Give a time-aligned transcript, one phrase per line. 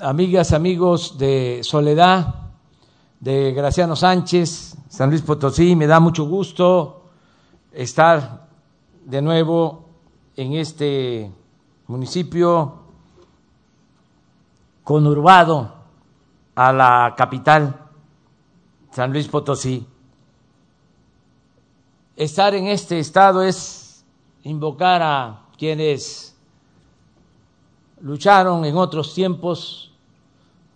[0.00, 2.34] amigas, amigos de Soledad,
[3.18, 7.02] de Graciano Sánchez, San Luis Potosí, me da mucho gusto
[7.72, 8.46] estar
[9.04, 9.88] de nuevo
[10.36, 11.32] en este
[11.88, 12.74] municipio
[14.84, 15.74] conurbado
[16.54, 17.88] a la capital,
[18.92, 19.84] San Luis Potosí.
[22.14, 24.04] Estar en este estado es
[24.44, 26.36] invocar a quienes
[28.00, 29.87] lucharon en otros tiempos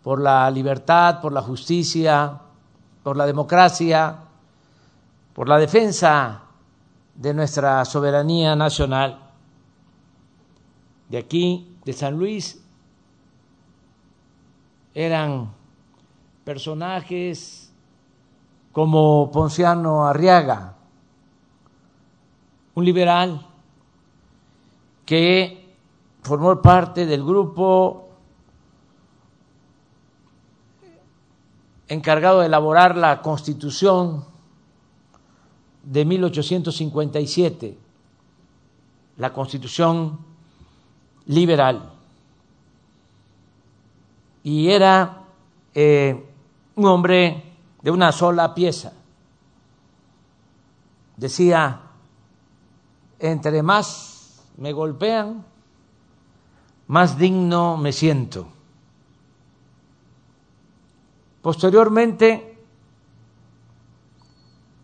[0.02, 2.40] por la libertad, por la justicia,
[3.02, 4.16] por la democracia,
[5.32, 6.42] por la defensa
[7.14, 9.18] de nuestra soberanía nacional.
[11.08, 12.62] De aquí, de San Luis,
[14.94, 15.52] eran
[16.44, 17.72] personajes
[18.72, 20.74] como Ponciano Arriaga,
[22.74, 23.46] un liberal
[25.04, 25.74] que
[26.22, 28.01] formó parte del grupo
[31.88, 34.24] encargado de elaborar la constitución
[35.82, 37.78] de 1857,
[39.16, 40.18] la constitución
[41.26, 41.92] liberal.
[44.44, 45.22] Y era
[45.74, 46.26] eh,
[46.76, 48.92] un hombre de una sola pieza.
[51.16, 51.80] Decía,
[53.18, 55.44] entre más me golpean,
[56.88, 58.48] más digno me siento.
[61.42, 62.56] Posteriormente,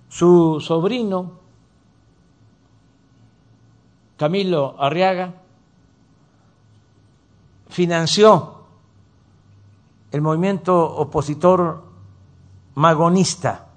[0.08, 1.38] su sobrino,
[4.16, 5.34] Camilo Arriaga,
[7.68, 8.56] financió
[10.10, 11.84] el movimiento opositor
[12.74, 13.68] magonista.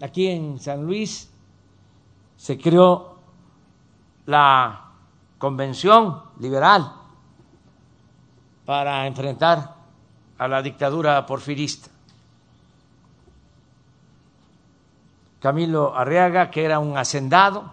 [0.00, 1.30] Aquí en San Luis
[2.36, 3.16] se creó
[4.24, 4.92] la
[5.36, 6.90] convención liberal
[8.64, 9.81] para enfrentar
[10.42, 11.88] a la dictadura porfirista.
[15.38, 17.70] Camilo Arriaga, que era un hacendado,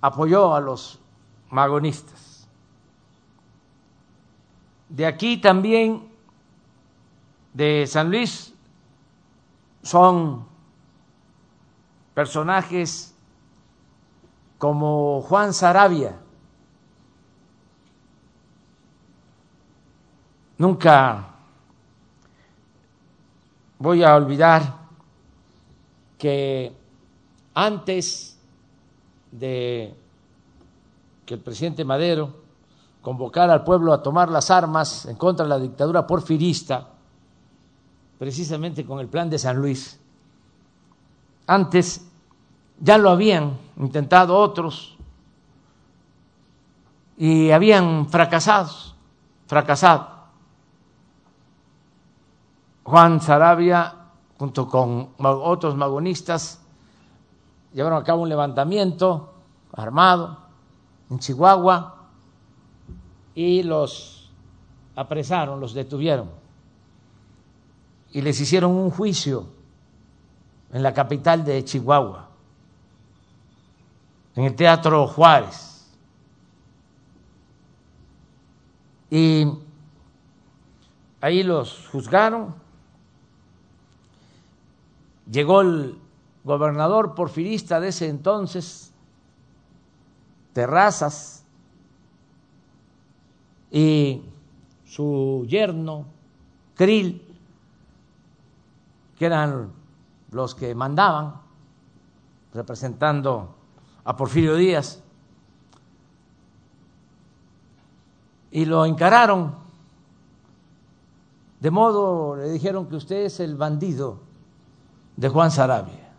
[0.00, 1.00] apoyó a los
[1.50, 2.46] magonistas.
[4.88, 6.08] De aquí también,
[7.52, 8.54] de San Luis,
[9.82, 10.46] son
[12.14, 13.12] personajes
[14.58, 16.16] como Juan Sarabia.
[20.58, 21.34] Nunca
[23.78, 24.86] voy a olvidar
[26.18, 26.72] que
[27.54, 28.38] antes
[29.30, 29.94] de
[31.26, 32.32] que el presidente Madero
[33.02, 36.88] convocara al pueblo a tomar las armas en contra de la dictadura porfirista,
[38.18, 40.00] precisamente con el plan de San Luis,
[41.46, 42.06] antes
[42.80, 44.96] ya lo habían intentado otros
[47.18, 48.70] y habían fracasado,
[49.46, 50.15] fracasado.
[52.86, 53.94] Juan Sarabia,
[54.38, 56.60] junto con otros magonistas,
[57.72, 59.34] llevaron a cabo un levantamiento
[59.72, 60.38] armado
[61.10, 62.06] en Chihuahua
[63.34, 64.30] y los
[64.94, 66.30] apresaron, los detuvieron
[68.12, 69.48] y les hicieron un juicio
[70.72, 72.28] en la capital de Chihuahua,
[74.36, 75.90] en el Teatro Juárez.
[79.10, 79.44] Y
[81.20, 82.65] ahí los juzgaron.
[85.30, 85.98] Llegó el
[86.44, 88.92] gobernador porfirista de ese entonces,
[90.52, 91.44] Terrazas,
[93.70, 94.22] y
[94.86, 96.06] su yerno,
[96.76, 97.22] Krill,
[99.18, 99.72] que eran
[100.30, 101.34] los que mandaban,
[102.54, 103.54] representando
[104.04, 105.02] a Porfirio Díaz,
[108.52, 109.54] y lo encararon.
[111.60, 114.25] De modo le dijeron que usted es el bandido
[115.16, 116.12] de Juan Sarabia.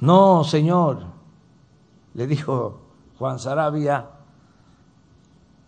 [0.00, 1.04] No, señor,
[2.14, 2.80] le dijo
[3.18, 4.08] Juan Sarabia,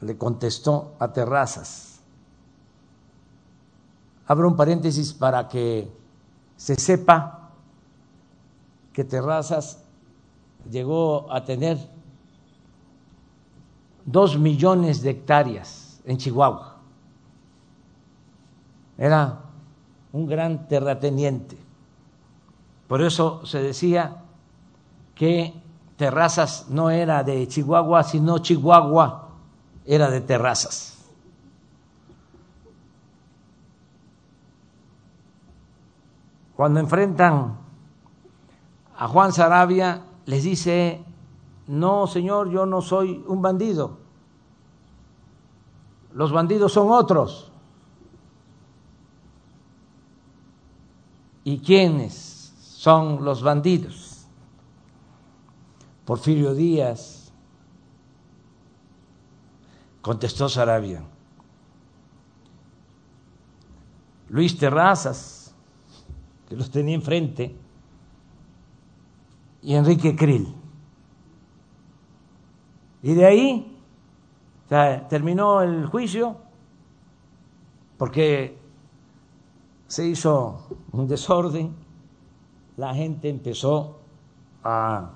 [0.00, 1.92] le contestó a Terrazas
[4.32, 5.92] Abro un paréntesis para que
[6.56, 7.50] se sepa
[8.92, 9.84] que Terrazas
[10.70, 11.76] llegó a tener
[14.06, 16.78] dos millones de hectáreas en Chihuahua.
[18.96, 19.40] Era
[20.12, 21.56] un gran terrateniente.
[22.88, 24.22] Por eso se decía
[25.14, 25.54] que
[25.96, 29.28] Terrazas no era de Chihuahua, sino Chihuahua
[29.84, 30.92] era de Terrazas.
[36.62, 37.58] cuando enfrentan
[38.96, 41.04] a Juan Sarabia, les dice,
[41.66, 43.98] no, señor, yo no soy un bandido,
[46.12, 47.51] los bandidos son otros.
[51.44, 54.26] ¿Y quiénes son los bandidos?
[56.04, 57.32] Porfirio Díaz,
[60.00, 61.02] contestó Sarabia.
[64.28, 65.54] Luis Terrazas,
[66.48, 67.56] que los tenía enfrente,
[69.62, 70.54] y Enrique Krill.
[73.02, 73.78] Y de ahí
[75.08, 76.36] terminó el juicio
[77.98, 78.58] porque
[79.92, 81.76] se hizo un desorden,
[82.78, 83.98] la gente empezó
[84.64, 85.10] a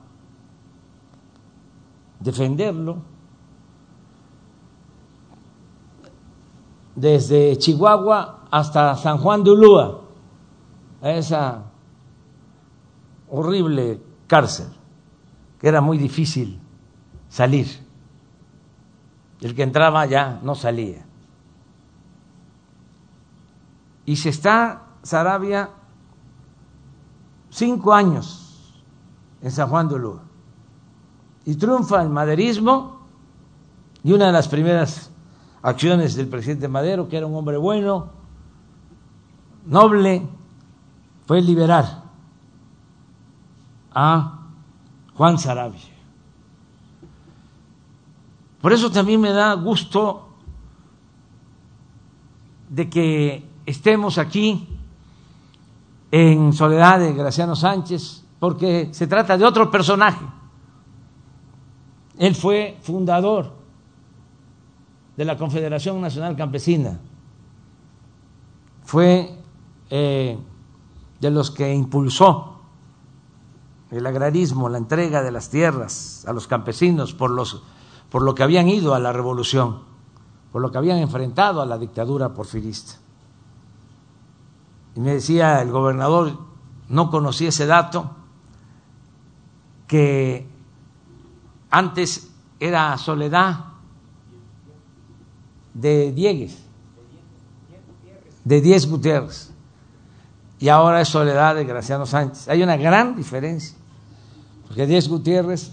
[2.20, 2.98] defenderlo.
[6.94, 10.02] Desde Chihuahua hasta San Juan de Ulúa,
[11.00, 11.62] a esa
[13.30, 14.68] horrible cárcel,
[15.58, 16.60] que era muy difícil
[17.30, 17.66] salir.
[19.40, 21.05] El que entraba ya no salía.
[24.06, 25.68] Y se está Sarabia
[27.50, 28.82] cinco años
[29.42, 30.22] en San Juan de Ulúa.
[31.44, 33.00] Y triunfa el maderismo
[34.02, 35.10] y una de las primeras
[35.62, 38.10] acciones del presidente Madero, que era un hombre bueno,
[39.66, 40.26] noble,
[41.26, 42.04] fue liberar
[43.92, 44.38] a
[45.14, 45.80] Juan Sarabia.
[48.60, 50.28] Por eso también me da gusto
[52.68, 54.68] de que estemos aquí
[56.10, 60.24] en soledad de Graciano Sánchez, porque se trata de otro personaje.
[62.16, 63.52] Él fue fundador
[65.16, 66.98] de la Confederación Nacional Campesina,
[68.84, 69.36] fue
[69.90, 70.38] eh,
[71.20, 72.60] de los que impulsó
[73.90, 77.30] el agrarismo, la entrega de las tierras a los campesinos por
[78.22, 79.80] lo que habían ido a la revolución,
[80.52, 83.05] por lo que habían enfrentado a la dictadura porfirista.
[84.96, 86.38] Y me decía el gobernador,
[86.88, 88.16] no conocía ese dato,
[89.86, 90.48] que
[91.70, 93.66] antes era Soledad
[95.74, 96.64] de Diegues,
[98.44, 99.52] de Diez Gutiérrez,
[100.58, 102.48] y ahora es Soledad de Graciano Sánchez.
[102.48, 103.76] Hay una gran diferencia,
[104.66, 105.72] porque Diez Gutiérrez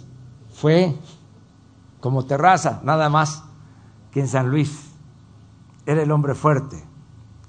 [0.53, 0.93] fue
[2.01, 3.43] como Terraza, nada más
[4.11, 4.89] que en San Luis.
[5.85, 6.83] Era el hombre fuerte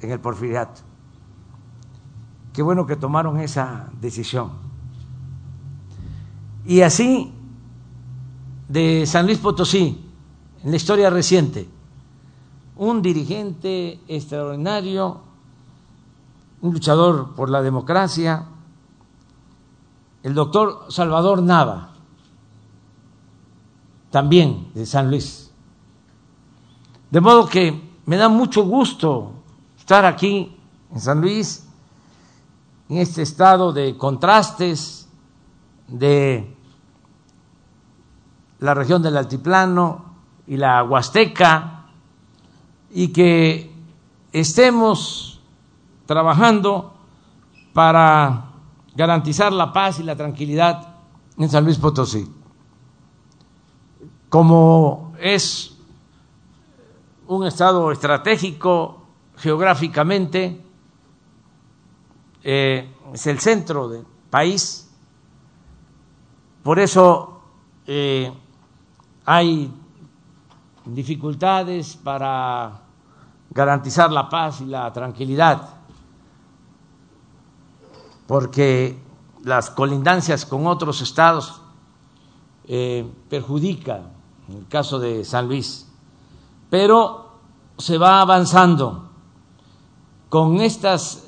[0.01, 0.94] en el porfiriato.
[2.55, 4.53] Qué bueno que tomaron esa decisión.
[6.65, 7.35] Y así,
[8.69, 10.01] de San Luis Potosí,
[10.63, 11.69] en la historia reciente,
[12.77, 15.21] un dirigente extraordinario,
[16.63, 18.47] un luchador por la democracia,
[20.23, 21.91] el doctor Salvador Nava
[24.11, 25.51] también de San Luis.
[27.11, 29.33] De modo que me da mucho gusto
[29.77, 30.57] estar aquí
[30.93, 31.64] en San Luis,
[32.89, 35.09] en este estado de contrastes,
[35.89, 36.55] de
[38.61, 40.05] la región del Altiplano
[40.47, 41.87] y la Huasteca,
[42.91, 43.75] y que
[44.33, 45.41] estemos
[46.07, 46.95] trabajando
[47.73, 48.51] para
[48.95, 50.95] garantizar la paz y la tranquilidad
[51.37, 52.31] en San Luis Potosí.
[54.29, 55.77] Como es
[57.27, 59.03] un estado estratégico
[59.37, 60.64] geográficamente,
[62.45, 64.91] eh, es el centro del país,
[66.63, 67.41] por eso
[67.87, 68.31] eh,
[69.25, 69.73] hay
[70.85, 72.83] dificultades para
[73.51, 75.69] garantizar la paz y la tranquilidad,
[78.27, 78.99] porque
[79.43, 81.63] las colindancias con otros estados
[82.67, 84.13] eh, perjudican
[84.49, 85.91] en el caso de San Luis,
[86.69, 87.39] pero
[87.79, 89.09] se va avanzando.
[90.29, 91.25] Con estas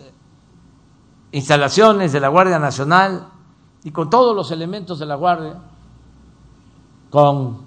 [1.32, 3.28] instalaciones de la Guardia Nacional
[3.84, 5.56] y con todos los elementos de la Guardia,
[7.10, 7.58] con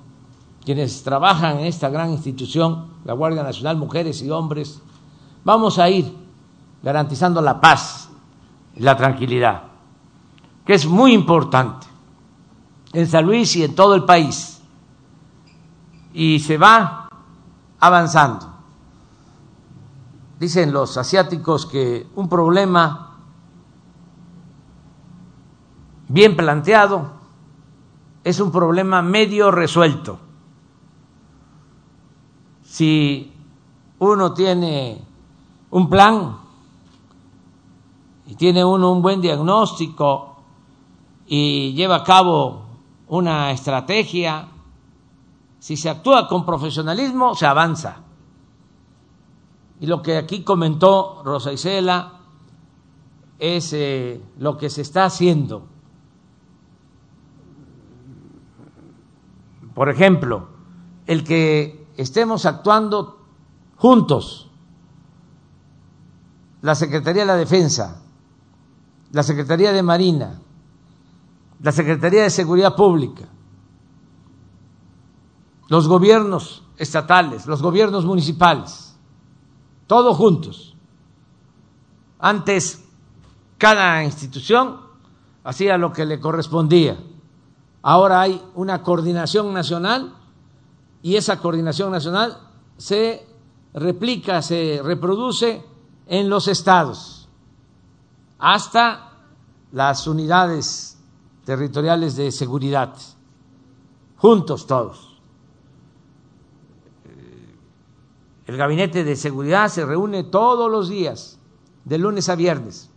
[0.63, 4.81] quienes trabajan en esta gran institución, la Guardia Nacional, mujeres y hombres,
[5.43, 6.13] vamos a ir
[6.83, 8.09] garantizando la paz
[8.79, 9.63] la tranquilidad,
[10.65, 11.87] que es muy importante
[12.93, 14.61] en San Luis y en todo el país
[16.13, 17.09] y se va
[17.79, 18.47] avanzando.
[20.39, 23.08] Dicen los asiáticos que un problema
[26.09, 27.11] bien planteado
[28.23, 30.19] es un problema medio resuelto.
[32.63, 33.31] Si
[33.99, 35.01] uno tiene
[35.71, 36.37] un plan
[38.27, 40.35] y tiene uno un buen diagnóstico
[41.27, 42.65] y lleva a cabo
[43.07, 44.47] una estrategia
[45.59, 47.97] si se actúa con profesionalismo, se avanza.
[49.81, 52.19] Y lo que aquí comentó Rosa Isela
[53.37, 55.63] es eh, lo que se está haciendo.
[59.79, 60.49] Por ejemplo,
[61.07, 63.25] el que estemos actuando
[63.77, 64.51] juntos,
[66.61, 68.01] la Secretaría de la Defensa,
[69.13, 70.41] la Secretaría de Marina,
[71.61, 73.29] la Secretaría de Seguridad Pública,
[75.69, 78.97] los gobiernos estatales, los gobiernos municipales,
[79.87, 80.75] todos juntos.
[82.19, 82.83] Antes
[83.57, 84.81] cada institución
[85.45, 87.01] hacía lo que le correspondía.
[87.81, 90.13] Ahora hay una coordinación nacional
[91.01, 92.37] y esa coordinación nacional
[92.77, 93.25] se
[93.73, 95.63] replica, se reproduce
[96.07, 97.29] en los estados,
[98.39, 99.11] hasta
[99.71, 100.99] las unidades
[101.45, 102.95] territoriales de seguridad,
[104.17, 105.21] juntos todos.
[108.45, 111.39] El gabinete de seguridad se reúne todos los días,
[111.85, 112.89] de lunes a viernes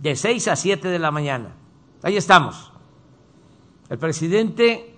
[0.00, 1.54] de 6 a 7 de la mañana.
[2.02, 2.69] Ahí estamos.
[3.90, 4.96] El presidente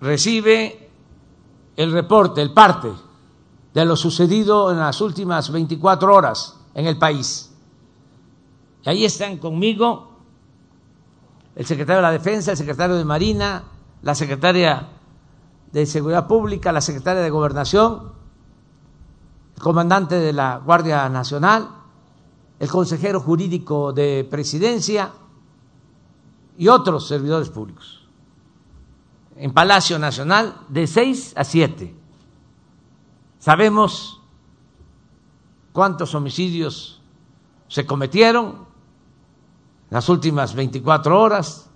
[0.00, 0.90] recibe
[1.76, 2.90] el reporte, el parte
[3.72, 7.52] de lo sucedido en las últimas 24 horas en el país.
[8.84, 10.10] Y ahí están conmigo
[11.54, 13.62] el secretario de la Defensa, el secretario de Marina,
[14.02, 14.88] la secretaria
[15.70, 18.12] de Seguridad Pública, la secretaria de Gobernación,
[19.54, 21.68] el comandante de la Guardia Nacional,
[22.58, 25.12] el consejero jurídico de presidencia
[26.58, 28.06] y otros servidores públicos.
[29.36, 31.94] En Palacio Nacional de 6 a 7.
[33.38, 34.20] Sabemos
[35.72, 37.02] cuántos homicidios
[37.68, 41.70] se cometieron en las últimas 24 horas,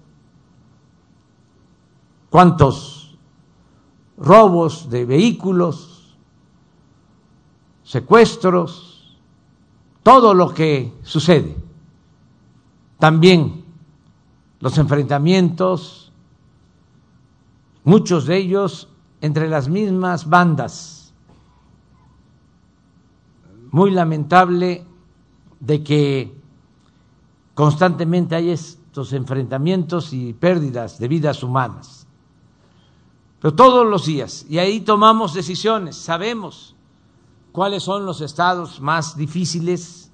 [2.31, 3.19] cuántos
[4.17, 6.17] robos de vehículos,
[7.83, 9.19] secuestros,
[10.03, 11.57] todo lo que sucede.
[12.99, 13.60] También
[14.61, 16.13] los enfrentamientos,
[17.85, 18.89] muchos de ellos
[19.21, 21.13] entre las mismas bandas.
[23.73, 24.85] Muy lamentable
[25.61, 26.35] de que
[27.55, 32.07] constantemente hay estos enfrentamientos y pérdidas de vidas humanas.
[33.41, 36.77] Pero todos los días, y ahí tomamos decisiones, sabemos
[37.53, 40.11] cuáles son los estados más difíciles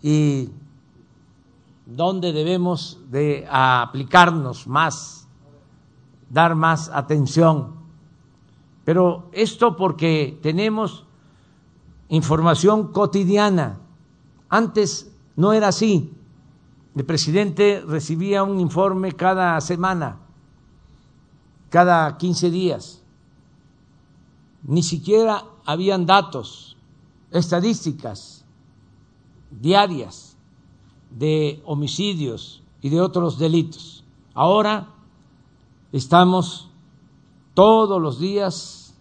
[0.00, 0.50] y
[1.88, 5.26] dónde debemos de aplicarnos más,
[6.30, 7.74] dar más atención.
[8.84, 11.04] Pero esto porque tenemos
[12.08, 13.80] información cotidiana.
[14.48, 16.12] Antes no era así.
[16.94, 20.18] El presidente recibía un informe cada semana,
[21.70, 23.02] cada 15 días
[24.62, 26.76] ni siquiera habían datos,
[27.30, 28.44] estadísticas
[29.50, 30.27] diarias
[31.10, 34.04] de homicidios y de otros delitos.
[34.34, 34.88] Ahora
[35.92, 36.70] estamos
[37.54, 38.94] todos los días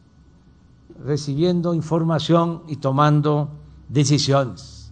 [1.03, 3.49] recibiendo información y tomando
[3.87, 4.91] decisiones.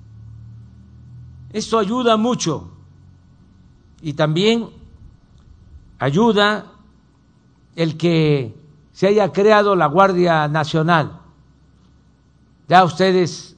[1.52, 2.70] Esto ayuda mucho
[4.02, 4.70] y también
[6.00, 6.72] ayuda
[7.76, 8.56] el que
[8.92, 11.22] se haya creado la Guardia Nacional.
[12.68, 13.58] Ya ustedes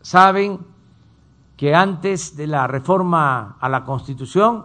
[0.00, 0.58] saben
[1.62, 4.64] que antes de la reforma a la Constitución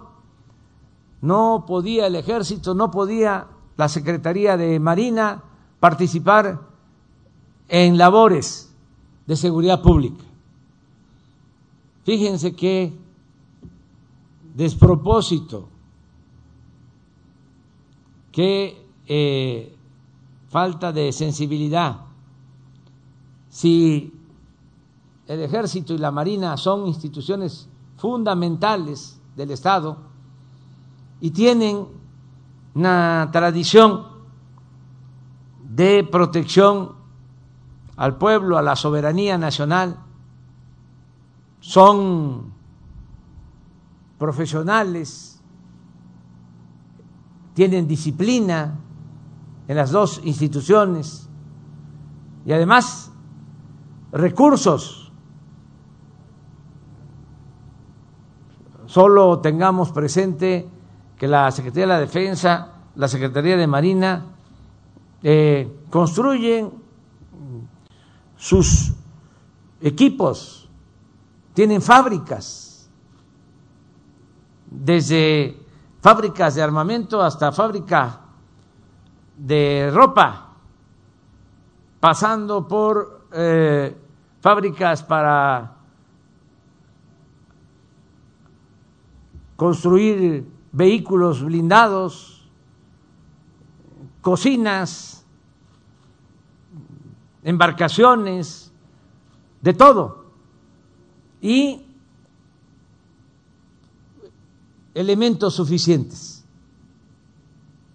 [1.22, 5.44] no podía el ejército, no podía la Secretaría de Marina
[5.80, 6.60] participar
[7.70, 8.74] en labores
[9.28, 10.24] de seguridad pública.
[12.04, 12.98] Fíjense qué
[14.56, 15.70] despropósito,
[18.32, 19.78] qué eh,
[20.50, 22.08] falta de sensibilidad.
[23.52, 24.17] Si
[25.28, 29.98] el ejército y la marina son instituciones fundamentales del Estado
[31.20, 31.88] y tienen
[32.76, 34.06] una tradición
[35.64, 36.96] de protección
[37.96, 39.98] al pueblo, a la soberanía nacional,
[41.60, 42.54] son
[44.18, 45.42] profesionales,
[47.54, 48.80] tienen disciplina,
[49.68, 51.28] en las dos instituciones
[52.46, 53.12] y además
[54.12, 55.07] recursos.
[58.98, 60.68] Solo tengamos presente
[61.20, 64.26] que la Secretaría de la Defensa, la Secretaría de Marina
[65.22, 66.74] eh, construyen
[68.36, 68.94] sus
[69.82, 70.68] equipos,
[71.54, 72.90] tienen fábricas,
[74.66, 75.64] desde
[76.02, 78.22] fábricas de armamento hasta fábrica
[79.38, 80.56] de ropa.
[82.00, 83.96] pasando por eh,
[84.42, 85.77] fábricas para
[89.58, 92.44] construir vehículos blindados,
[94.22, 95.26] cocinas,
[97.44, 98.72] embarcaciones,
[99.62, 100.26] de todo.
[101.42, 101.82] Y
[104.94, 106.46] elementos suficientes.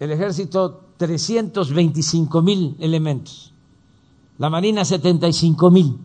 [0.01, 3.55] El ejército 325 mil elementos,
[4.39, 5.97] la Marina 75 mil.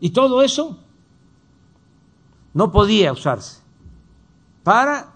[0.00, 0.78] Y todo eso
[2.54, 3.67] no podía usarse
[4.62, 5.14] para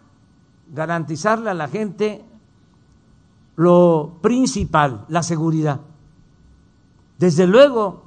[0.72, 2.24] garantizarle a la gente
[3.56, 5.80] lo principal, la seguridad.
[7.18, 8.04] Desde luego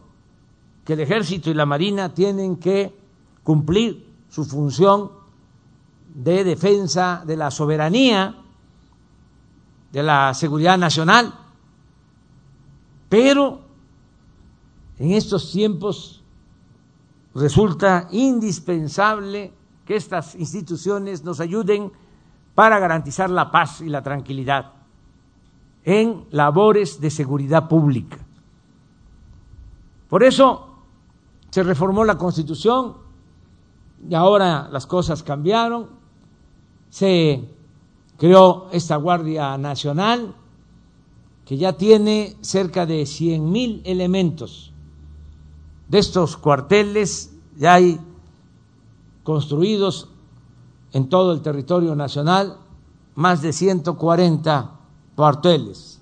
[0.84, 2.96] que el ejército y la marina tienen que
[3.44, 5.12] cumplir su función
[6.14, 8.36] de defensa de la soberanía,
[9.92, 11.34] de la seguridad nacional,
[13.10, 13.62] pero
[14.98, 16.24] en estos tiempos
[17.34, 19.54] resulta indispensable
[19.86, 21.92] que estas instituciones nos ayuden
[22.56, 24.74] para garantizar la paz y la tranquilidad
[25.84, 28.18] en labores de seguridad pública.
[30.10, 30.70] Por eso
[31.52, 32.98] se reformó la Constitución
[34.10, 35.90] y ahora las cosas cambiaron,
[36.90, 37.48] se
[38.18, 40.36] creó esta Guardia Nacional
[41.46, 44.74] que ya tiene cerca de 100 mil elementos.
[45.88, 48.00] De estos cuarteles ya hay
[49.26, 50.08] construidos
[50.94, 52.60] en todo el territorio nacional
[53.16, 54.72] más de 140
[55.16, 56.00] cuarteles,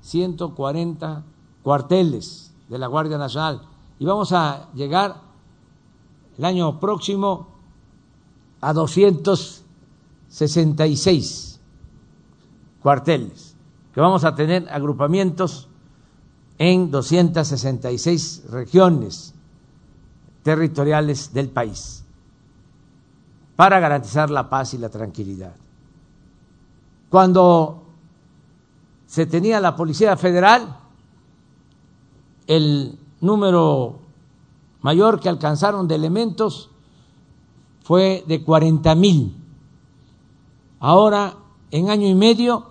[0.00, 1.22] 140
[1.62, 3.62] cuarteles de la Guardia Nacional.
[3.98, 5.22] Y vamos a llegar
[6.36, 7.46] el año próximo
[8.60, 11.60] a 266
[12.82, 13.54] cuarteles,
[13.94, 15.68] que vamos a tener agrupamientos
[16.58, 19.32] en 266 regiones
[20.42, 22.01] territoriales del país
[23.56, 25.54] para garantizar la paz y la tranquilidad.
[27.08, 27.82] Cuando
[29.06, 30.78] se tenía la Policía Federal,
[32.46, 34.00] el número
[34.80, 36.70] mayor que alcanzaron de elementos
[37.82, 39.36] fue de 40 mil.
[40.80, 41.34] Ahora,
[41.70, 42.70] en año y medio,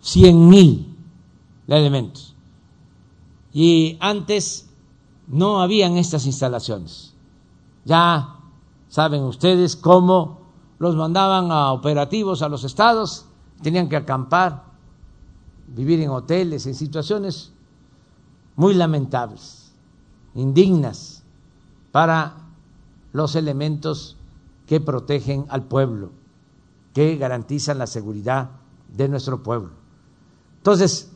[0.00, 0.96] 100 mil
[1.66, 2.34] elementos.
[3.52, 4.68] Y antes
[5.26, 7.14] no habían estas instalaciones.
[7.84, 8.35] Ya
[8.88, 10.46] Saben ustedes cómo
[10.78, 13.26] los mandaban a operativos a los estados,
[13.62, 14.64] tenían que acampar,
[15.68, 17.52] vivir en hoteles, en situaciones
[18.54, 19.72] muy lamentables,
[20.34, 21.24] indignas
[21.92, 22.36] para
[23.12, 24.16] los elementos
[24.66, 26.10] que protegen al pueblo,
[26.92, 28.50] que garantizan la seguridad
[28.88, 29.70] de nuestro pueblo.
[30.58, 31.10] Entonces,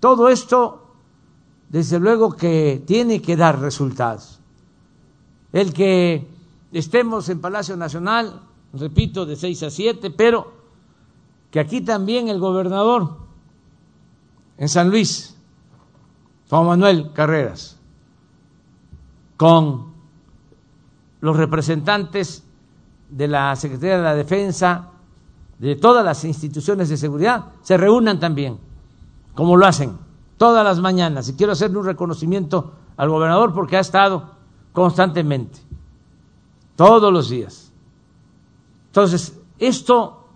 [0.00, 0.86] todo esto,
[1.68, 4.40] desde luego que tiene que dar resultados.
[5.52, 6.35] El que
[6.72, 10.52] estemos en Palacio Nacional, repito, de 6 a 7, pero
[11.50, 13.16] que aquí también el gobernador
[14.58, 15.36] en San Luis,
[16.48, 17.78] Juan Manuel Carreras,
[19.36, 19.92] con
[21.20, 22.44] los representantes
[23.10, 24.90] de la Secretaría de la Defensa,
[25.58, 28.58] de todas las instituciones de seguridad, se reúnan también,
[29.34, 29.96] como lo hacen
[30.36, 31.28] todas las mañanas.
[31.28, 34.30] Y quiero hacerle un reconocimiento al gobernador porque ha estado
[34.72, 35.65] constantemente
[36.76, 37.72] todos los días.
[38.88, 40.28] Entonces, esto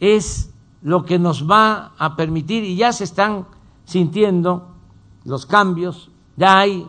[0.00, 3.46] es lo que nos va a permitir, y ya se están
[3.84, 4.68] sintiendo
[5.24, 6.88] los cambios, ya hay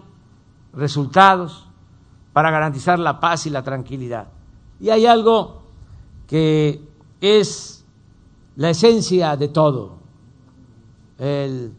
[0.73, 1.67] resultados
[2.33, 4.29] para garantizar la paz y la tranquilidad.
[4.79, 5.61] Y hay algo
[6.27, 6.81] que
[7.21, 7.85] es
[8.55, 9.97] la esencia de todo,
[11.19, 11.73] el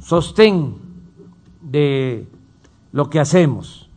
[0.00, 0.76] sostén
[1.60, 2.26] de
[2.92, 3.88] lo que hacemos,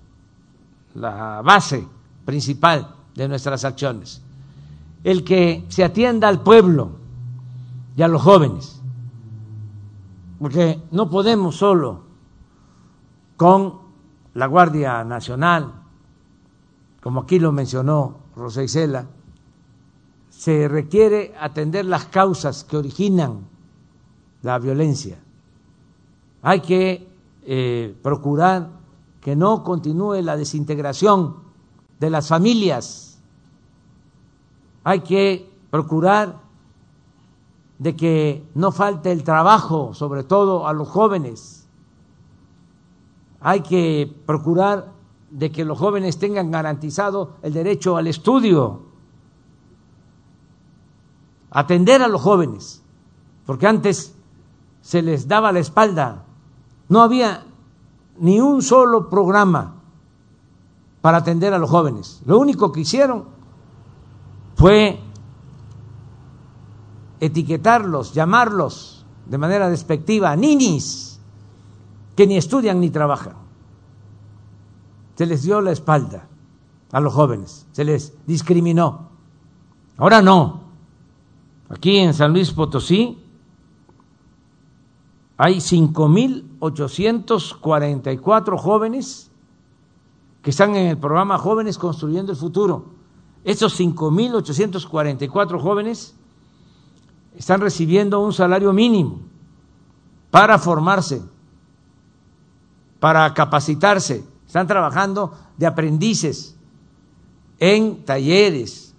[0.96, 1.88] la base
[2.26, 4.22] principal de nuestras acciones,
[5.04, 6.92] el que se atienda al pueblo
[7.96, 8.82] y a los jóvenes,
[10.40, 12.02] porque no podemos solo
[13.38, 13.80] con
[14.34, 15.72] la Guardia Nacional,
[17.02, 19.08] como aquí lo mencionó Rosa Isela,
[20.30, 23.42] se requiere atender las causas que originan
[24.42, 25.18] la violencia.
[26.42, 27.08] Hay que
[27.44, 28.81] eh, procurar
[29.22, 31.36] que no continúe la desintegración
[32.00, 33.20] de las familias.
[34.84, 36.40] Hay que procurar
[37.78, 41.68] de que no falte el trabajo, sobre todo a los jóvenes.
[43.40, 44.92] Hay que procurar
[45.30, 48.82] de que los jóvenes tengan garantizado el derecho al estudio,
[51.52, 52.84] atender a los jóvenes,
[53.46, 54.16] porque antes
[54.82, 56.26] se les daba la espalda,
[56.90, 57.46] no había
[58.20, 59.76] ni un solo programa
[61.02, 62.22] para atender a los jóvenes.
[62.26, 63.26] Lo único que hicieron
[64.56, 65.00] fue
[67.20, 71.20] etiquetarlos, llamarlos de manera despectiva, ninis,
[72.16, 73.36] que ni estudian ni trabajan.
[75.16, 76.28] Se les dio la espalda
[76.92, 79.10] a los jóvenes, se les discriminó.
[79.98, 80.62] Ahora no.
[81.70, 83.18] Aquí en San Luis Potosí
[85.38, 85.62] hay
[86.62, 89.32] 5.844 jóvenes
[90.42, 92.86] que están en el programa Jóvenes Construyendo el Futuro.
[93.44, 96.16] Estos 5.844 jóvenes
[97.36, 99.20] están recibiendo un salario mínimo
[100.30, 101.22] para formarse,
[103.00, 106.56] para capacitarse, están trabajando de aprendices
[107.60, 108.94] en talleres,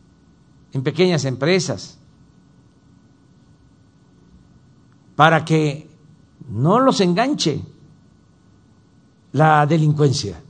[0.73, 1.99] en pequeñas empresas,
[5.15, 5.92] para que
[6.49, 7.63] no los enganche
[9.33, 10.41] la delincuencia.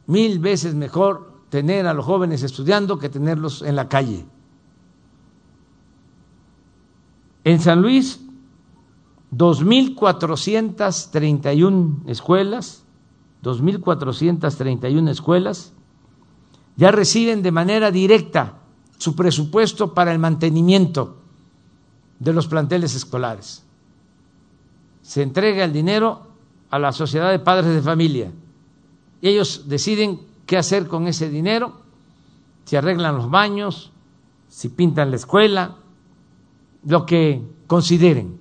[0.08, 4.26] mil veces mejor tener a los jóvenes estudiando que tenerlos en la calle.
[7.44, 8.22] En San Luis,
[9.36, 12.86] 2.431 escuelas,
[13.44, 15.74] 2.431 escuelas
[16.78, 18.60] ya reciben de manera directa
[18.98, 21.18] su presupuesto para el mantenimiento
[22.20, 23.66] de los planteles escolares.
[25.02, 26.28] Se entrega el dinero
[26.70, 28.32] a la sociedad de padres de familia
[29.22, 31.72] y ellos deciden qué hacer con ese dinero,
[32.66, 33.94] si arreglan los baños,
[34.50, 35.78] si pintan la escuela,
[36.84, 38.38] lo que consideren.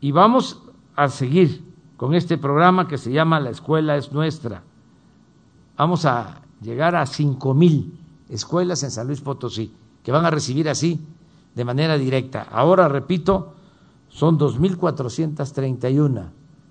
[0.00, 0.62] Y vamos
[0.94, 1.64] a seguir
[1.96, 4.62] con este programa que se llama La Escuela es Nuestra.
[5.76, 10.68] Vamos a llegar a cinco mil escuelas en San Luis Potosí, que van a recibir
[10.68, 11.04] así
[11.52, 12.46] de manera directa.
[12.48, 13.54] Ahora, repito,
[14.08, 16.28] son 2.431.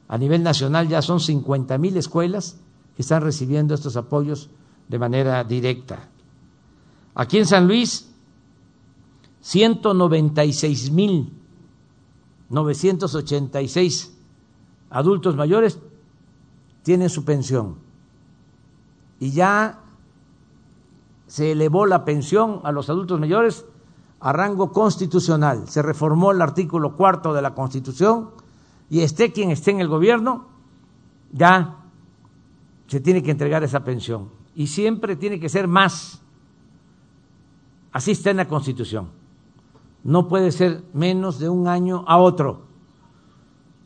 [0.07, 2.61] A nivel nacional ya son 50 mil escuelas
[3.01, 4.49] están recibiendo estos apoyos
[4.87, 6.09] de manera directa.
[7.15, 8.09] Aquí en San Luis,
[9.41, 11.33] 196 mil
[12.49, 14.17] 986
[14.89, 15.79] adultos mayores
[16.83, 17.75] tienen su pensión
[19.19, 19.79] y ya
[21.27, 23.65] se elevó la pensión a los adultos mayores
[24.19, 25.67] a rango constitucional.
[25.67, 28.31] Se reformó el artículo cuarto de la Constitución
[28.89, 30.47] y esté quien esté en el gobierno,
[31.31, 31.78] ya
[32.89, 34.29] se tiene que entregar esa pensión.
[34.53, 36.21] Y siempre tiene que ser más.
[37.93, 39.19] Así está en la Constitución
[40.03, 42.67] no puede ser menos de un año a otro.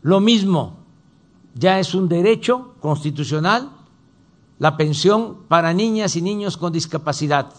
[0.01, 0.77] Lo mismo,
[1.55, 3.71] ya es un derecho constitucional
[4.59, 7.53] la pensión para niñas y niños con discapacidad.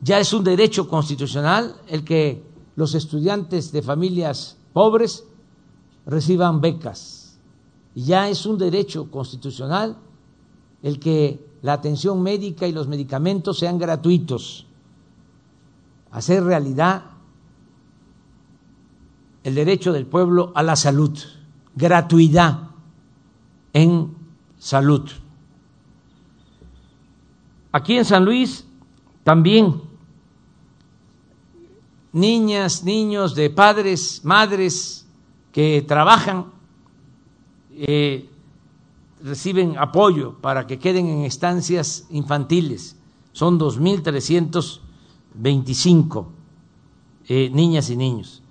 [0.00, 2.44] Ya es un derecho constitucional el que
[2.74, 5.24] los estudiantes de familias pobres
[6.04, 7.38] reciban becas.
[7.94, 9.96] Ya es un derecho constitucional
[10.86, 14.68] el que la atención médica y los medicamentos sean gratuitos.
[16.12, 17.02] Hacer realidad
[19.42, 21.18] el derecho del pueblo a la salud,
[21.74, 22.68] gratuidad
[23.72, 24.14] en
[24.60, 25.10] salud.
[27.72, 28.64] Aquí en San Luis
[29.24, 29.82] también
[32.12, 35.04] niñas, niños de padres, madres
[35.50, 36.46] que trabajan,
[37.72, 38.30] eh,
[39.22, 42.96] reciben apoyo para que queden en estancias infantiles
[43.32, 46.26] son 2.325
[47.28, 48.42] eh, niñas y niños.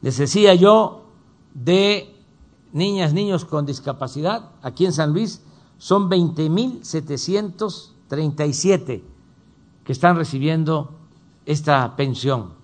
[0.00, 1.06] Les decía yo
[1.54, 2.14] de
[2.72, 5.42] niñas, niños con discapacidad, aquí en San Luis
[5.78, 9.02] son 20.737
[9.84, 10.94] que están recibiendo
[11.46, 12.56] esta pensión.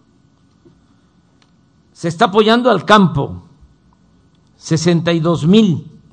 [1.92, 3.42] Se está apoyando al campo,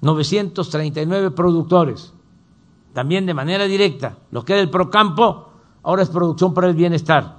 [0.01, 2.13] 62.939 productores,
[2.93, 4.17] también de manera directa.
[4.31, 5.49] Lo que era el Procampo
[5.83, 7.37] ahora es producción para el bienestar,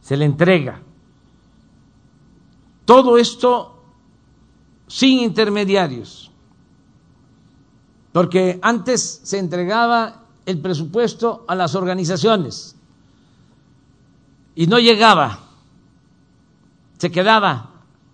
[0.00, 0.82] se le entrega.
[2.84, 3.82] Todo esto
[4.86, 6.30] sin intermediarios,
[8.12, 12.74] porque antes se entregaba el presupuesto a las organizaciones.
[14.54, 15.40] Y no llegaba,
[16.96, 17.70] se quedaba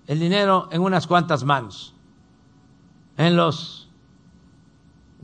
[0.08, 1.94] el dinero en unas cuantas manos,
[3.16, 3.83] en los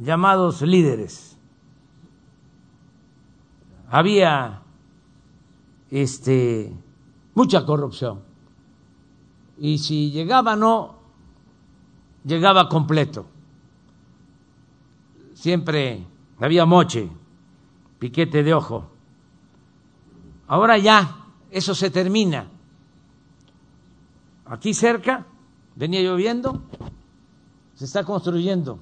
[0.01, 1.37] llamados líderes.
[3.91, 4.63] Había
[5.91, 6.73] este
[7.35, 8.23] mucha corrupción.
[9.59, 10.97] Y si llegaba no
[12.25, 13.27] llegaba completo.
[15.35, 16.07] Siempre
[16.39, 17.11] había moche,
[17.99, 18.91] piquete de ojo.
[20.47, 22.49] Ahora ya eso se termina.
[24.47, 25.27] Aquí cerca,
[25.77, 26.63] venía lloviendo,
[27.75, 28.81] se está construyendo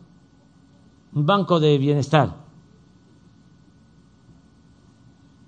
[1.14, 2.34] un banco de bienestar.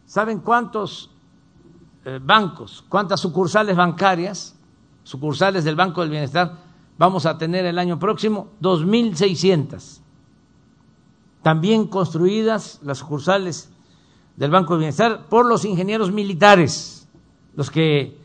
[0.06, 1.10] ¿Saben cuántos
[2.04, 4.56] eh, bancos, cuántas sucursales bancarias,
[5.04, 6.58] sucursales del Banco del Bienestar
[6.98, 8.48] vamos a tener el año próximo?
[8.60, 10.00] 2.600.
[11.42, 13.70] También construidas las sucursales
[14.36, 17.08] del Banco del Bienestar por los ingenieros militares,
[17.54, 18.18] los que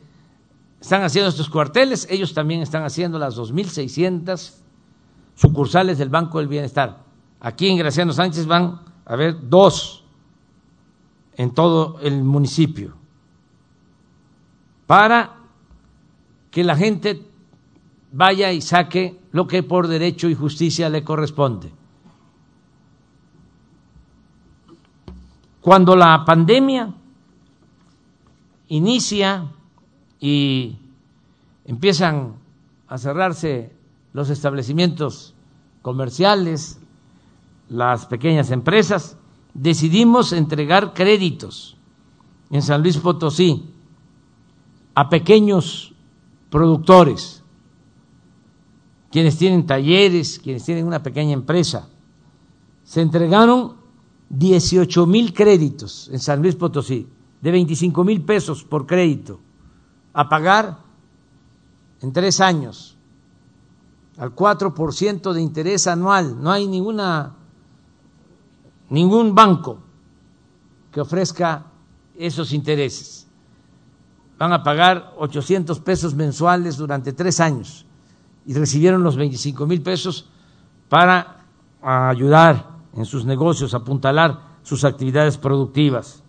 [0.81, 4.55] están haciendo estos cuarteles, ellos también están haciendo las 2.600
[5.35, 7.04] sucursales del Banco del Bienestar.
[7.45, 10.03] Aquí en Graciano Sánchez van a haber dos
[11.37, 12.95] en todo el municipio
[14.87, 15.35] para
[16.49, 17.21] que la gente
[18.11, 21.71] vaya y saque lo que por derecho y justicia le corresponde.
[25.61, 26.95] Cuando la pandemia
[28.69, 29.51] inicia
[30.19, 30.79] y
[31.63, 32.37] empiezan
[32.87, 33.71] a cerrarse
[34.13, 35.35] los establecimientos
[35.83, 36.79] comerciales,
[37.69, 39.17] las pequeñas empresas,
[39.53, 41.77] decidimos entregar créditos
[42.49, 43.69] en San Luis Potosí
[44.93, 45.93] a pequeños
[46.49, 47.43] productores,
[49.11, 51.89] quienes tienen talleres, quienes tienen una pequeña empresa.
[52.83, 53.75] Se entregaron
[54.29, 57.07] 18 mil créditos en San Luis Potosí,
[57.41, 59.39] de 25 mil pesos por crédito,
[60.13, 60.79] a pagar
[62.01, 62.97] en tres años,
[64.17, 66.41] al 4% de interés anual.
[66.41, 67.35] No hay ninguna,
[68.89, 69.79] ningún banco
[70.91, 71.65] que ofrezca
[72.17, 73.27] esos intereses.
[74.37, 77.85] Van a pagar 800 pesos mensuales durante tres años
[78.45, 80.29] y recibieron los 25 mil pesos
[80.89, 81.45] para
[81.81, 86.23] ayudar en sus negocios, apuntalar sus actividades productivas.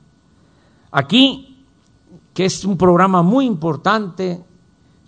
[0.90, 1.64] Aquí,
[2.34, 4.44] que es un programa muy importante,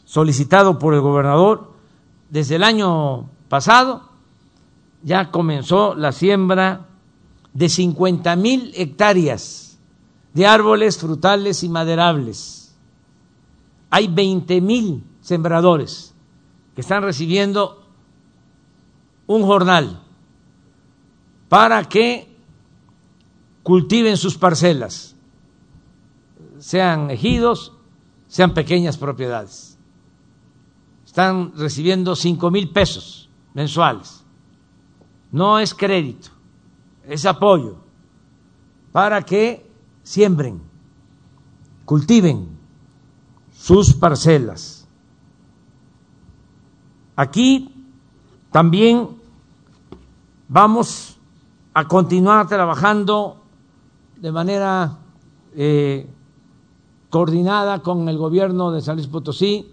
[0.04, 1.72] solicitado por el gobernador,
[2.30, 4.02] desde el año pasado
[5.02, 6.87] ya comenzó la siembra
[7.52, 9.78] de 50 mil hectáreas
[10.34, 12.74] de árboles frutales y maderables.
[13.90, 16.14] Hay 20 mil sembradores
[16.74, 17.84] que están recibiendo
[19.26, 20.02] un jornal
[21.48, 22.28] para que
[23.62, 25.14] cultiven sus parcelas,
[26.58, 27.72] sean ejidos,
[28.28, 29.78] sean pequeñas propiedades.
[31.04, 34.24] Están recibiendo cinco mil pesos mensuales.
[35.32, 36.30] No es crédito,
[37.08, 37.76] es apoyo
[38.92, 39.66] para que
[40.02, 40.60] siembren,
[41.84, 42.48] cultiven
[43.52, 44.86] sus parcelas.
[47.16, 47.74] Aquí
[48.52, 49.08] también
[50.48, 51.18] vamos
[51.74, 53.42] a continuar trabajando
[54.16, 54.98] de manera
[55.54, 56.08] eh,
[57.10, 59.72] coordinada con el gobierno de San Luis Potosí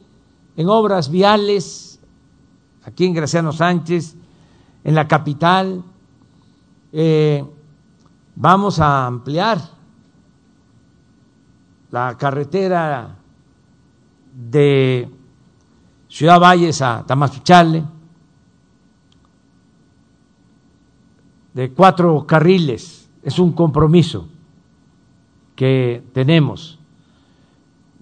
[0.56, 2.00] en obras viales,
[2.86, 4.16] aquí en Graciano Sánchez,
[4.86, 5.84] en la capital.
[6.98, 7.44] Eh,
[8.38, 9.60] vamos a ampliar
[11.92, 13.18] la carretera
[14.34, 15.10] de
[16.08, 17.84] Ciudad Valles a Tamazunchale
[21.54, 23.10] de cuatro carriles.
[23.22, 24.30] Es un compromiso
[25.54, 26.80] que tenemos.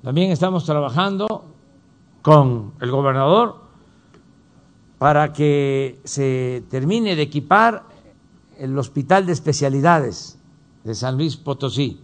[0.03, 1.45] También estamos trabajando
[2.21, 3.55] con el gobernador
[4.99, 7.92] para que se termine de equipar
[8.57, 10.37] el hospital de especialidades
[10.83, 11.99] de San Luis Potosí.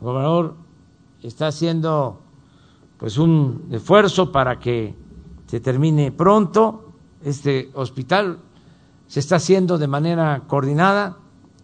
[0.00, 0.56] El gobernador
[1.22, 2.20] está haciendo
[2.98, 4.94] pues un esfuerzo para que
[5.46, 6.92] se termine pronto.
[7.22, 8.38] Este hospital
[9.06, 11.18] se está haciendo de manera coordinada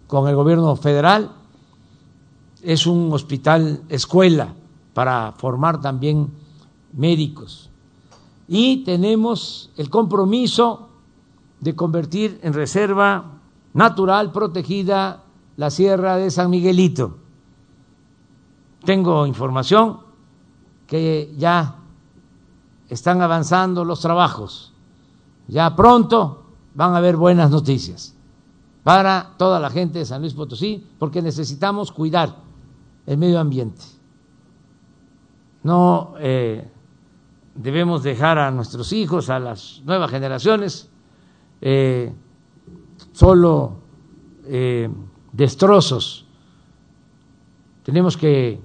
[0.07, 1.33] con el gobierno federal.
[2.63, 4.55] Es un hospital escuela
[4.95, 6.31] para formar también
[6.93, 7.71] médicos.
[8.47, 10.91] Y tenemos el compromiso
[11.61, 13.42] de convertir en reserva
[13.75, 15.25] natural protegida
[15.57, 17.19] la Sierra de San Miguelito.
[18.85, 20.01] Tengo información
[20.87, 21.77] que ya
[22.89, 24.73] están avanzando los trabajos.
[25.49, 28.15] Ya pronto van a haber buenas noticias
[28.83, 32.37] para toda la gente de San Luis Potosí, porque necesitamos cuidar
[33.07, 33.83] el medio ambiente.
[35.63, 36.69] No eh,
[37.55, 40.91] debemos dejar a nuestros hijos, a las nuevas generaciones,
[41.61, 42.13] eh,
[43.13, 43.77] solo
[44.47, 44.89] eh,
[45.33, 46.27] destrozos.
[47.83, 48.61] Tenemos que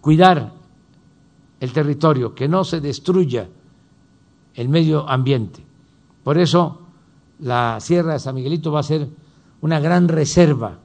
[0.00, 0.52] cuidar
[1.60, 3.48] el territorio, que no se destruya
[4.54, 5.64] el medio ambiente.
[6.22, 6.80] Por eso
[7.40, 9.08] la Sierra de San Miguelito va a ser
[9.60, 10.78] una gran reserva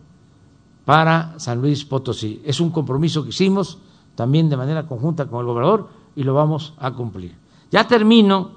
[0.85, 2.41] para San Luis Potosí.
[2.45, 3.79] Es un compromiso que hicimos
[4.15, 7.35] también de manera conjunta con el gobernador y lo vamos a cumplir.
[7.71, 8.51] Ya termino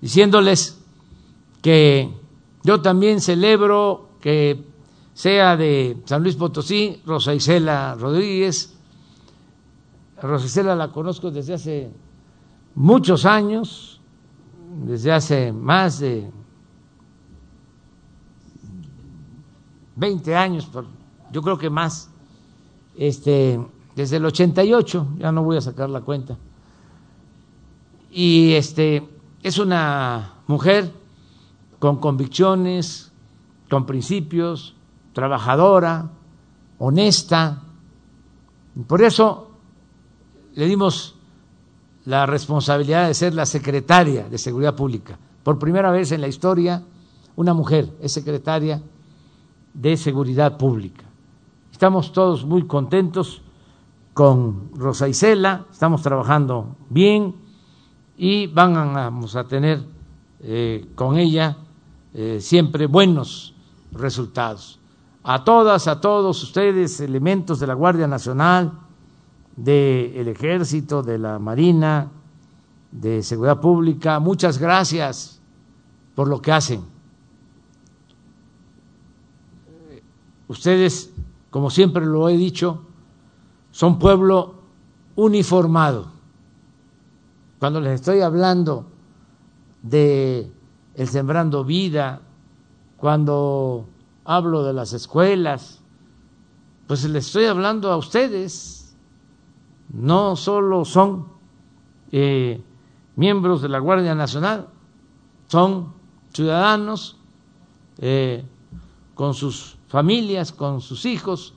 [0.00, 0.82] diciéndoles
[1.62, 2.12] que
[2.64, 4.64] yo también celebro que
[5.12, 8.74] sea de San Luis Potosí, Rosa Isela Rodríguez.
[10.20, 11.90] Rosa Isela la conozco desde hace
[12.74, 14.00] muchos años,
[14.86, 16.30] desde hace más de
[19.96, 20.68] 20 años,
[21.30, 22.10] yo creo que más,
[22.96, 23.60] este,
[23.94, 26.36] desde el 88, ya no voy a sacar la cuenta.
[28.10, 29.06] Y este,
[29.42, 31.03] es una mujer
[31.84, 33.12] con convicciones,
[33.68, 34.74] con principios,
[35.12, 36.12] trabajadora,
[36.78, 37.62] honesta.
[38.86, 39.50] Por eso
[40.54, 41.14] le dimos
[42.06, 45.18] la responsabilidad de ser la secretaria de Seguridad Pública.
[45.42, 46.82] Por primera vez en la historia,
[47.36, 48.80] una mujer es secretaria
[49.74, 51.04] de Seguridad Pública.
[51.70, 53.42] Estamos todos muy contentos
[54.14, 57.34] con Rosa Isela, estamos trabajando bien
[58.16, 59.84] y vamos a tener
[60.40, 61.58] eh, con ella
[62.14, 63.54] eh, siempre buenos
[63.92, 64.80] resultados.
[65.22, 68.72] A todas, a todos ustedes, elementos de la Guardia Nacional,
[69.56, 72.10] del Ejército, de la Marina,
[72.90, 75.40] de Seguridad Pública, muchas gracias
[76.14, 76.94] por lo que hacen
[80.48, 81.12] Ustedes,
[81.50, 82.82] como siempre lo he dicho,
[83.70, 84.54] son pueblo
[85.16, 86.12] uniformado.
[87.58, 88.86] Cuando les estoy hablando
[89.82, 90.52] de
[90.94, 92.22] el sembrando vida,
[92.96, 93.86] cuando
[94.24, 95.80] hablo de las escuelas,
[96.86, 98.96] pues les estoy hablando a ustedes.
[99.92, 101.28] No solo son
[102.12, 102.62] eh,
[103.16, 104.68] miembros de la Guardia Nacional,
[105.48, 105.92] son
[106.32, 107.18] ciudadanos
[107.98, 108.44] eh,
[109.14, 111.54] con sus familias, con sus hijos,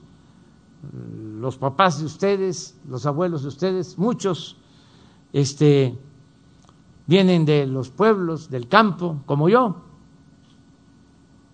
[1.40, 4.58] los papás de ustedes, los abuelos de ustedes, muchos
[5.34, 5.98] este,
[7.08, 9.84] vienen de los pueblos, del campo, como yo.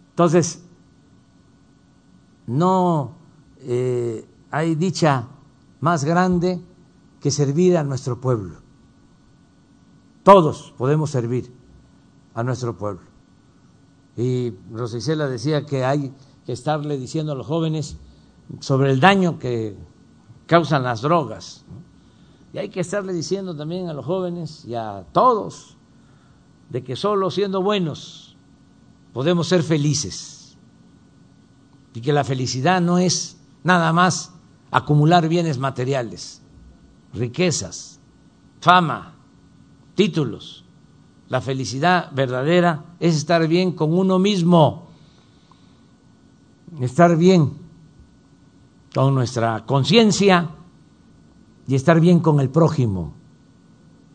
[0.10, 0.64] Entonces,
[2.48, 3.16] no
[3.60, 5.28] eh, hay dicha
[5.80, 6.62] más grande
[7.20, 8.58] que servir a nuestro pueblo.
[10.24, 11.54] Todos podemos servir
[12.34, 13.02] a nuestro pueblo.
[14.16, 16.14] Y Rosicela decía que hay
[16.46, 17.98] que estarle diciendo a los jóvenes
[18.60, 19.76] sobre el daño que
[20.46, 21.66] causan las drogas.
[22.54, 25.76] Y hay que estarle diciendo también a los jóvenes y a todos
[26.70, 28.38] de que solo siendo buenos
[29.12, 30.56] podemos ser felices.
[31.96, 34.34] Y que la felicidad no es nada más
[34.72, 36.42] acumular bienes materiales,
[37.14, 38.00] riquezas,
[38.62, 39.16] fama,
[39.96, 40.64] títulos.
[41.30, 44.84] La felicidad verdadera es estar bien con uno mismo
[46.82, 47.54] estar bien
[48.94, 50.50] con nuestra conciencia
[51.68, 53.14] y estar bien con el prójimo.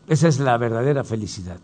[0.07, 1.59] Esa es la verdadera felicidad.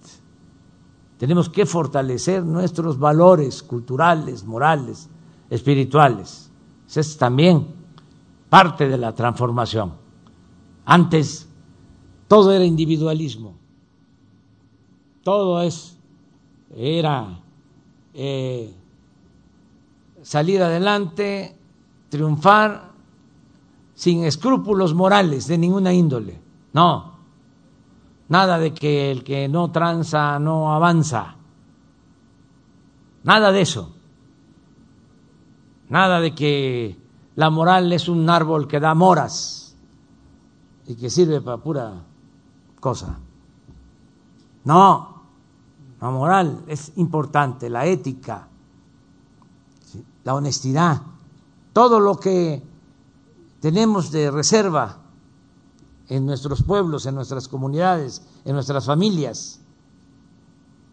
[1.17, 5.09] Tenemos que fortalecer nuestros valores culturales, morales,
[5.49, 6.51] espirituales.
[6.87, 7.67] Esa es también
[8.49, 9.93] parte de la transformación.
[10.85, 11.47] Antes
[12.27, 13.55] todo era individualismo,
[15.23, 15.97] todo es
[16.75, 17.39] era
[18.13, 18.73] eh,
[20.21, 21.55] salir adelante,
[22.09, 22.91] triunfar
[23.95, 26.39] sin escrúpulos morales de ninguna índole.
[26.73, 27.15] No,
[28.27, 31.35] nada de que el que no tranza no avanza.
[33.23, 33.95] Nada de eso.
[35.89, 36.97] Nada de que
[37.35, 39.61] la moral es un árbol que da moras.
[40.87, 41.93] y que sirve para pura
[42.79, 43.17] cosa.
[44.65, 45.23] No,
[45.99, 48.47] la moral es importante, la ética,
[50.23, 51.01] la honestidad,
[51.73, 52.61] todo lo que
[53.65, 54.97] tenemos de reserva
[56.07, 59.59] en nuestros pueblos, en nuestras comunidades, en nuestras familias,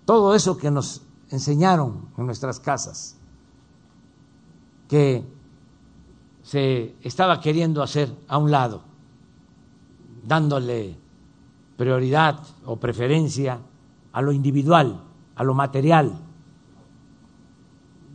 [0.06, 3.18] todo eso que nos enseñaron en nuestras casas,
[4.88, 5.22] que
[6.42, 8.84] se estaba queriendo hacer a un lado,
[10.24, 10.96] dándole
[11.76, 13.60] prioridad o preferencia
[14.14, 15.04] a lo individual,
[15.36, 16.18] a lo material,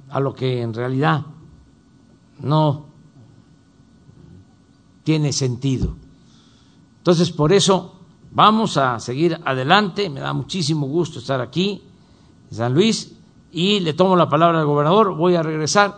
[0.10, 1.28] a lo que en realidad
[2.40, 2.87] no
[5.08, 5.96] tiene sentido.
[6.98, 7.94] Entonces, por eso
[8.30, 10.10] vamos a seguir adelante.
[10.10, 11.82] Me da muchísimo gusto estar aquí
[12.52, 13.16] en San Luis
[13.50, 15.16] y le tomo la palabra al gobernador.
[15.16, 15.96] Voy a regresar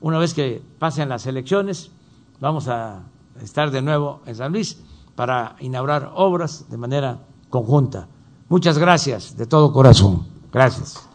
[0.00, 1.90] una vez que pasen las elecciones.
[2.38, 3.02] Vamos a
[3.42, 4.78] estar de nuevo en San Luis
[5.16, 8.06] para inaugurar obras de manera conjunta.
[8.48, 10.28] Muchas gracias de todo corazón.
[10.52, 11.08] Gracias.